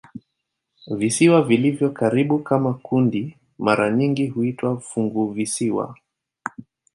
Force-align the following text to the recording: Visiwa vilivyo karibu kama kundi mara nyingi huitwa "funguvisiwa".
Visiwa 0.87 1.41
vilivyo 1.43 1.89
karibu 1.89 2.39
kama 2.39 2.73
kundi 2.73 3.37
mara 3.57 3.91
nyingi 3.91 4.27
huitwa 4.27 4.79
"funguvisiwa". 4.79 5.95